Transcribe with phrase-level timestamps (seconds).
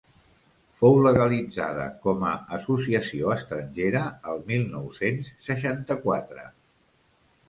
[0.77, 4.01] Fou legalitzada, com a associació estrangera,
[4.33, 6.47] el mil nou-cents seixanta-quatre.